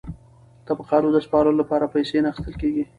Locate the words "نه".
2.23-2.27